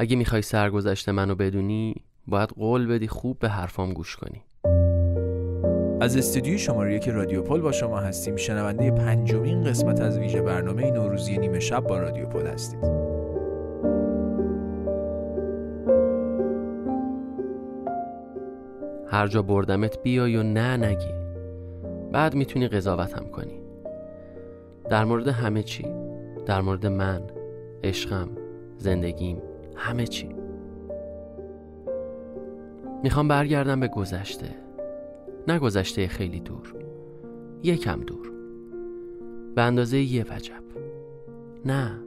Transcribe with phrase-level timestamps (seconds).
[0.00, 1.94] اگه می‌خوای سرگذشت منو بدونی
[2.26, 4.42] باید قول بدی خوب به حرفام گوش کنی.
[6.00, 8.36] از استودیوی شماره که رادیو پل با شما هستیم.
[8.36, 12.84] شنونده پنجمین قسمت از ویژه برنامه نوروزی نیمه شب با رادیو پل هستید.
[19.06, 21.14] هر جا بردمت بیای و نه نگی.
[22.12, 23.60] بعد می‌تونی قضاوتم کنی.
[24.90, 25.86] در مورد همه چی
[26.46, 27.22] در مورد من
[27.84, 28.28] عشقم
[28.78, 29.42] زندگیم
[29.78, 30.28] همه چی.
[33.02, 34.54] می‌خوام برگردم به گذشته.
[35.48, 36.74] نه گذشته خیلی دور.
[37.62, 38.32] یکم دور.
[39.54, 40.62] به اندازه یه وجب.
[41.64, 41.98] نه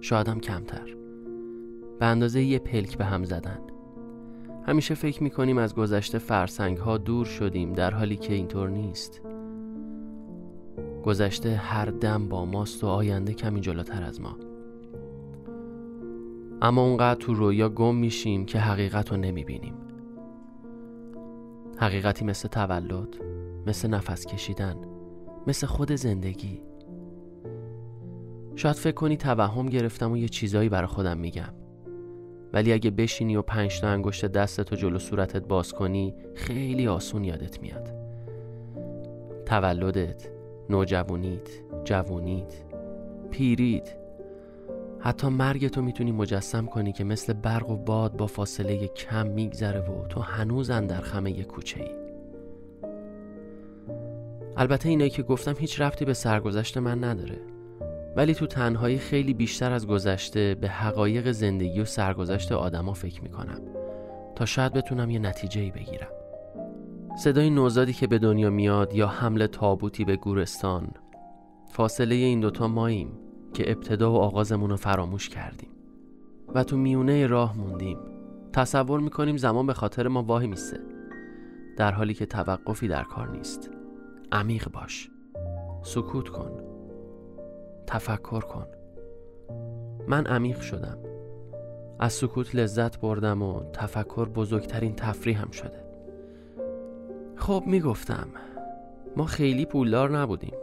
[0.00, 0.96] شادم کمتر.
[1.98, 3.60] به اندازه یه پلک به هم زدن.
[4.66, 9.20] همیشه فکر می‌کنیم از گذشته فرسنگ ها دور شدیم در حالی که اینطور نیست.
[11.04, 14.36] گذشته هر دم با ماست و آینده کمی جلوتر از ما.
[16.64, 19.74] اما اونقدر تو رویا گم میشیم که حقیقت رو نمی‌بینیم.
[21.78, 23.08] حقیقتی مثل تولد
[23.66, 24.76] مثل نفس کشیدن
[25.46, 26.62] مثل خود زندگی.
[28.56, 31.54] شاید فکر کنی توهم گرفتم و یه چیزایی برای خودم میگم.
[32.52, 37.24] ولی اگه بشینی و پنج تا انگشت دستت و جلو صورتت باز کنی خیلی آسون
[37.24, 37.88] یادت میاد.
[39.46, 40.28] تولدت
[40.70, 41.48] نوجوانیت
[41.84, 42.54] جوونیت
[43.30, 44.01] پیریت
[45.04, 49.80] حتی مرگ تو می‌تونی مجسم کنی که مثل برق و باد با فاصله کم میگذره
[49.80, 51.90] و تو هنوز در خمه کوچه ای
[54.56, 57.38] البته اینایی که گفتم هیچ رفتی به سرگذشت من نداره.
[58.16, 63.60] ولی تو تنهایی خیلی بیشتر از گذشته به حقایق زندگی و سرگذشت آدما فکر می‌کنم.
[64.34, 66.08] تا شاید بتونم یه نتیجه بگیرم.
[67.18, 70.88] صدای نوزادی که به دنیا میاد یا حمل تابوتی به گورستان.
[71.72, 73.21] فاصله این دوتا ماییم.
[73.52, 75.70] که ابتدا و آغازمون رو فراموش کردیم.
[76.54, 77.98] و تو میونه راه موندیم.
[78.52, 80.80] تصور می‌کنیم زمان به خاطر ما واهی میسته
[81.76, 83.70] در حالی که توقفی در کار نیست.
[84.32, 85.10] عمیق باش.
[85.82, 86.50] سکوت کن.
[87.86, 88.66] تفکر کن.
[90.08, 90.98] من عمیق شدم.
[91.98, 95.84] از سکوت لذت بردم و تفکر بزرگترین تفریح هم شده.
[97.36, 98.28] خب می‌گفتم.
[99.16, 100.54] ما خیلی پولدار نبودیم.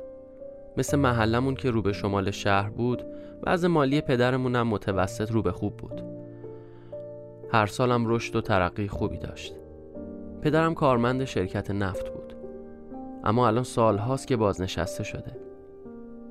[0.80, 3.04] مثل محلمون که رو به شمال شهر بود
[3.44, 6.04] وضع مالی پدرمون هم متوسط رو به خوب بود.
[7.52, 9.56] هر سالم رشد و ترقی خوبی داشت.
[10.42, 12.34] پدرم کارمند شرکت نفت بود.
[13.24, 15.38] اما الان سالهاست که بازنشسته شده.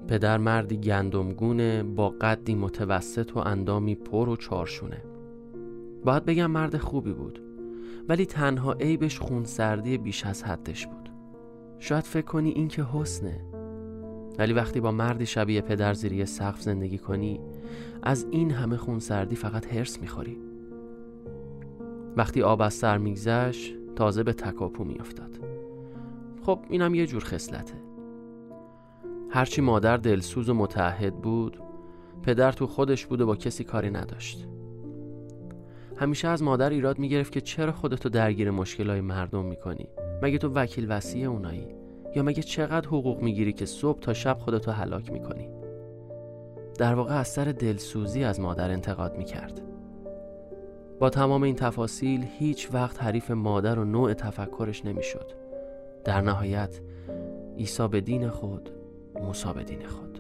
[0.09, 5.03] پدر مردی گندمگونه با قدی متوسط و اندامی پر و چارشونه.
[6.05, 7.43] باید بگم مرد خوبی بود.
[8.09, 11.09] ولی تنها عیبش خونسردی بیش از حدش بود.
[11.79, 13.58] شاید فکر کنی این که حسنه.
[14.39, 17.41] ولی وقتی با مردی شبیه پدر زیری سقف زندگی کنی
[18.03, 20.39] از این همه خونسردی فقط هرس می‌خوری.
[22.17, 25.39] وقتی آب از سر میگذشت تازه به تکاپو میافتاد.
[26.43, 27.75] خب اینم یه جور خصلته.
[29.31, 31.59] هرچی مادر دلسوز و متعهد بود
[32.23, 34.47] پدر تو خودش بود و با کسی کاری نداشت.
[35.97, 39.89] همیشه از مادر ایراد می‌گرفت که چرا خودتو درگیر مشکلای مردم می‌کنی؟
[40.23, 41.78] مگه تو وکیل وسیع اونایی؟
[42.15, 45.49] یا مگه چقدر حقوق می‌گیری که صبح تا شب خودتو هلاک می‌کنی؟
[46.79, 49.61] در واقع از سر دلسوزی از مادر انتقاد می‌کرد.
[50.99, 55.33] با تمام این تفاصیل هیچ وقت حریف مادر و نوع تفکرش نمی‌شد.
[56.05, 56.81] در نهایت
[57.59, 58.71] عیسی به دین خود
[59.23, 60.19] موسی به دین خود.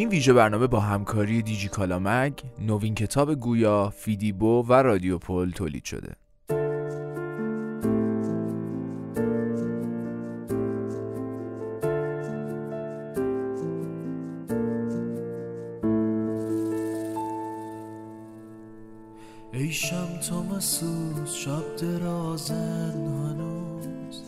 [0.00, 5.84] این ویژه برنامه با همکاری دیجی کالامگ، نوین کتاب گویا، فیدیبو و رادیو پول تولید
[5.84, 6.12] شده.
[19.52, 19.72] ای
[20.28, 24.22] تو مسوز شب درازن هنوز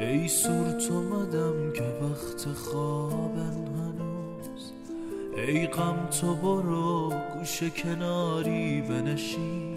[0.00, 3.87] ای سور تو مدم که وقت خوابن
[5.46, 9.68] ای غم تو برو گوشه کناری بنشین.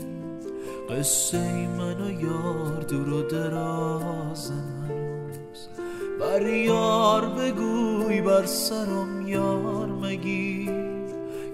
[0.89, 4.55] قصه ای من و یار دور و درازن
[4.89, 5.67] هنوز
[6.19, 7.81] بر یار بگو
[8.11, 10.69] بگوی بر سرم یار مگی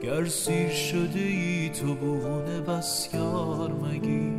[0.04, 4.32] گر سیر شده ای تو بونه بس یار مگی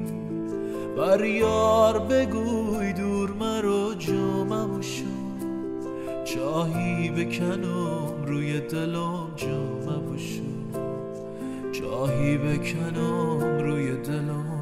[0.97, 5.05] بر یار بگوی دور مرو جامم شو.
[6.25, 10.43] چاهی بکنم روی دلم جامم شو
[11.73, 14.58] چاهی بکنم روی دلم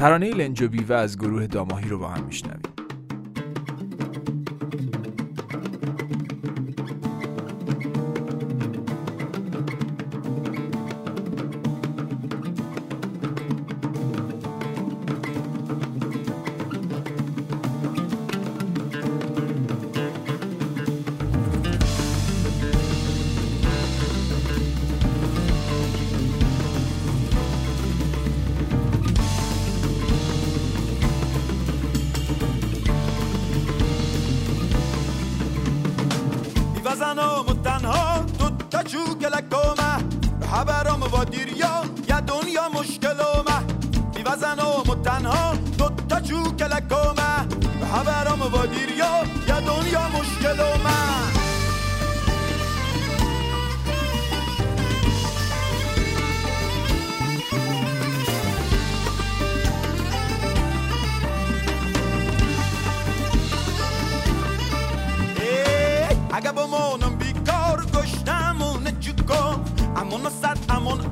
[0.00, 2.79] ترانه لنج و بیوه از گروه داماهی رو با هم میشنویم.
[41.24, 43.58] دیریا یا دنیا مشکلومه
[44.14, 47.46] بی وزنم و تنها تو تا چو گلکومه
[47.80, 51.00] به حبرم و دیریا یا دنیا مشکلومه
[51.30, 51.39] اگه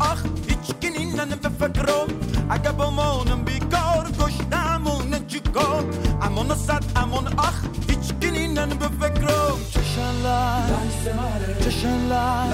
[0.00, 2.08] آخ هیچ کنینن به فکرم
[2.50, 5.84] اگه بمونم بیکار گشتمون چکم
[6.22, 7.56] امون صد امون آخ
[7.88, 12.50] هیچ کنینن به فکرم چشن لای چشن لای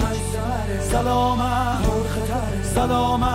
[0.91, 1.85] سلامه
[2.75, 3.27] سلامه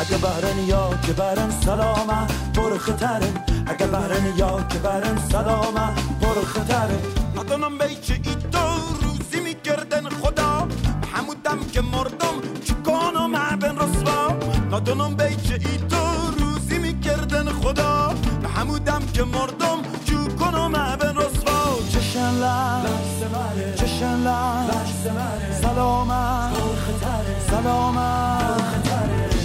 [0.00, 3.34] اگه بهرن یا که برن سلامه پر خطرن
[3.66, 6.98] اگه بهرن یا که برن سلامه پر خطرن
[7.36, 8.58] ندانم بیچه ای تو
[9.02, 10.68] روزی می‌کردن خدا
[11.14, 12.36] همودم که مردم
[14.82, 15.96] ندانم بیچه ای تو
[16.38, 18.14] روزی می‌کردن خدا.
[18.56, 21.62] همودم که مردم چکانم عبن رسوا.
[21.92, 24.66] چشن لای چشن لای
[25.62, 26.52] سلامه
[27.50, 28.00] سلامه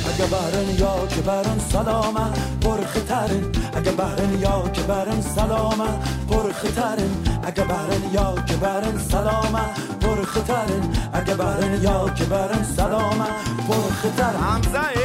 [0.08, 2.26] اگه بهرن یا که برن سلامه
[2.62, 3.44] پر خطرن
[3.76, 5.90] اگه بهرن یا که برن سلامه
[6.30, 7.12] پر خطرن
[7.44, 9.62] اگه بهرن یا که برن سلامه
[10.02, 10.84] پر خطرن
[11.14, 13.28] اگه بهرن یا که برن سلامه
[13.68, 14.97] پر خطرن حمزه.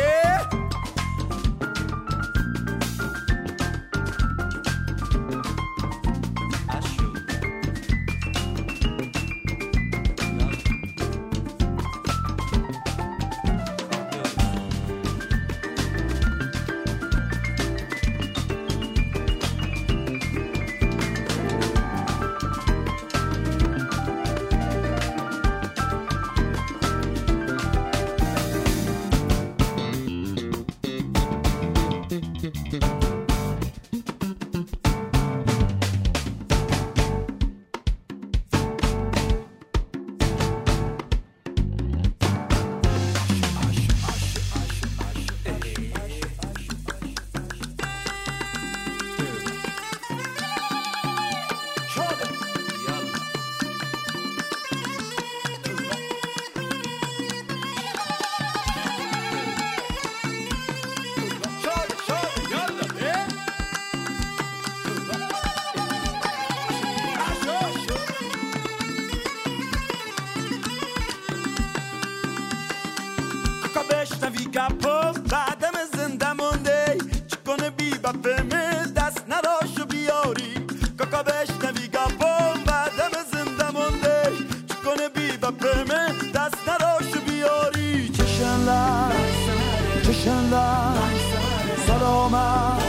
[90.40, 92.82] روشن سلامت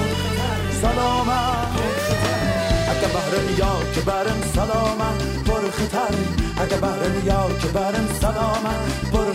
[0.81, 1.73] سلامت.
[2.89, 5.43] اگه بهرن یا که برم سلامت.
[5.45, 5.61] پر
[6.63, 9.11] اگه بهرن یا که برم سلامت.
[9.11, 9.25] پر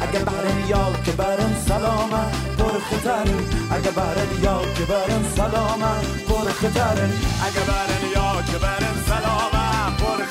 [0.00, 2.32] اگه بهرن یا که برم سلامت.
[2.58, 2.78] پر
[3.70, 6.04] اگه بهرن یا که برم سلامت.
[6.28, 6.48] پر
[7.46, 9.96] اگه بهرن یا که برم سلامت.
[10.00, 10.22] پر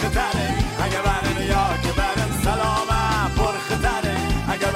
[0.83, 3.35] اگه بهرن یا که برم سلامت.
[3.37, 4.17] پر خطرن
[4.49, 4.71] اگه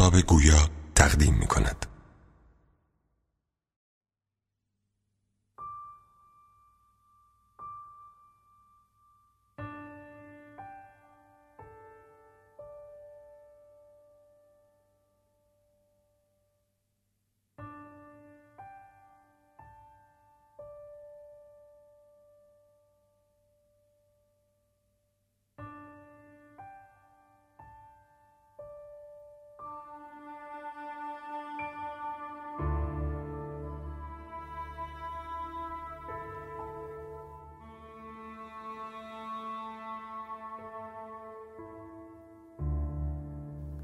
[0.00, 1.86] کتاب گویا تقدیم می کند.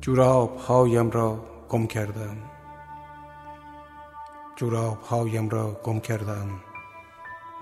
[0.06, 2.36] جوراب هایم را گم کردم.
[4.56, 6.48] جوراب هایم را گم کردم.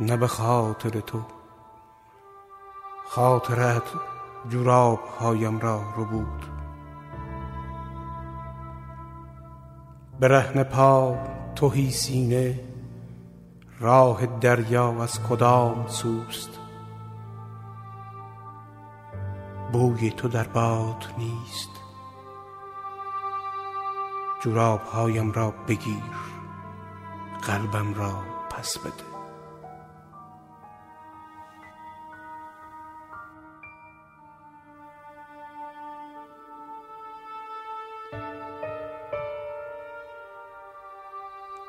[0.00, 1.22] نه به خاطر تو.
[3.06, 3.82] خاطرت
[4.48, 6.46] جوراب هایم را رو بود.
[10.20, 11.16] برهن پا
[11.54, 12.60] توهی سینه
[13.80, 16.50] راه دریا از کدام سوست.
[19.72, 21.73] بوی تو در باد نیست.
[24.44, 26.02] جوراب هایم را بگیر
[27.42, 29.04] قلبم را پس بده.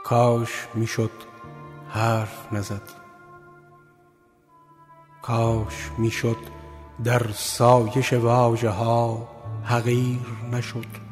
[0.04, 1.12] کاش می‌شد
[1.90, 2.90] حرف نزد.
[5.22, 6.38] کاش می‌شد
[7.04, 9.30] در سایش واژه ها
[9.64, 10.20] حقیر
[10.52, 11.05] نشد.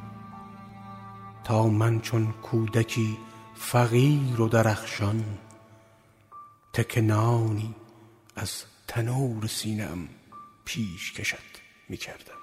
[1.44, 3.18] تا من چون کودکی
[3.56, 5.24] فقیر و درخشان
[6.74, 7.76] تکنانی
[8.36, 10.10] از تنور سینم
[10.66, 11.38] پیش کشد
[11.90, 12.38] می کردم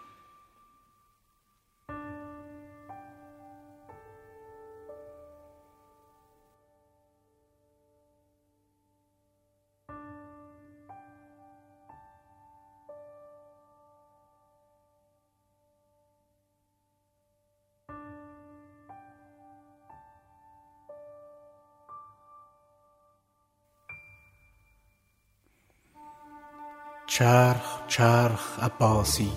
[27.20, 29.32] چرخ چرخ عباسی.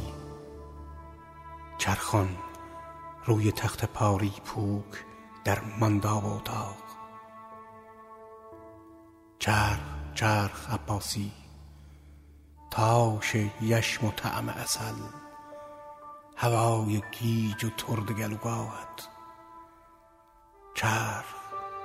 [1.77, 2.37] چرخان
[3.25, 5.05] روی تخت پاری پوک
[5.43, 6.77] در منداب و اتاق
[9.39, 9.79] چرخ
[10.13, 11.31] چرخ عباسی.
[12.71, 14.95] تاش یشم و طعم اصل
[16.37, 19.09] هوای گیج و ترد گلوگاهت.
[20.75, 21.35] چرخ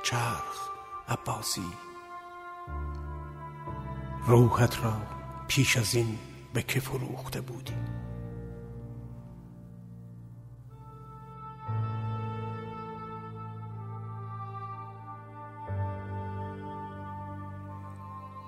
[0.03, 0.69] چرخ
[1.09, 1.73] عباسی.
[4.27, 5.18] روحت را
[5.49, 6.19] پیش از این
[6.55, 7.75] به که فروخته بودی.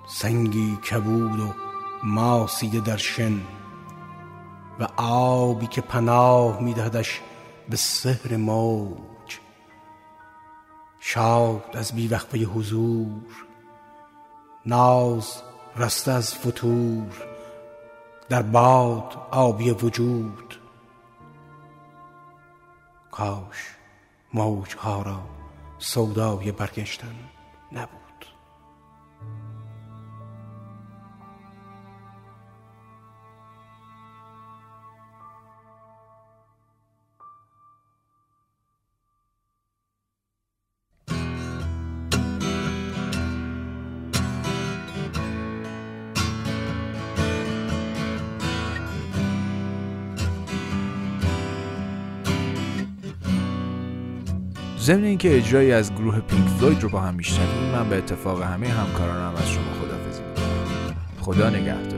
[0.07, 1.53] سنگی کبود و
[2.03, 3.41] ماسیده در شن
[4.79, 7.21] و آبی که پناه میدهدش
[7.69, 9.39] به سهر موج.
[10.99, 13.45] شاد از بیوقفه حضور
[14.65, 15.41] ناز
[15.77, 17.31] رسته از فتور
[18.29, 20.59] در باد آبی وجود.
[23.11, 23.75] کاش
[24.33, 25.19] موجها را
[25.79, 27.15] سودای برگشتن
[27.71, 28.00] نبود.
[54.81, 58.67] ضمن اینکه اجرایی از گروه پینک فلوید رو با هم میشنویم من به اتفاق همه
[58.67, 60.95] همکارانم از شما خدافزی می‌کنم.
[61.21, 61.90] خدا نگهدارتون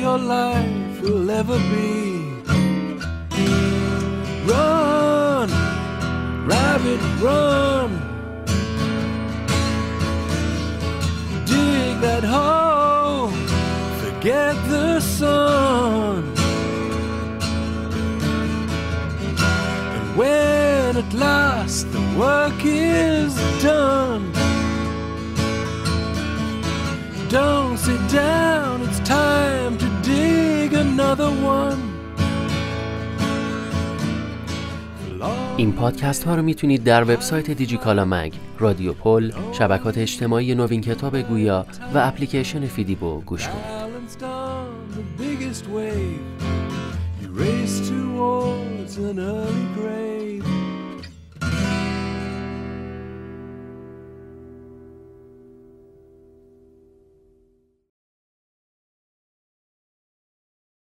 [0.00, 1.96] your life will ever be.
[4.50, 5.48] Run,
[6.52, 7.90] rabbit, run.
[11.44, 13.30] Dig that hole,
[14.02, 16.24] forget the sun.
[19.96, 24.24] And when at last the work is done,
[27.28, 28.65] don't sit down,
[35.56, 41.22] این پادکست ها رو می‌تونید در وبسایت دیجیکالا مگ، رادیو پل، شبکات اجتماعی نوین کتاب
[41.22, 43.76] گویا و اپلیکیشن فیدیبو گوش کنید.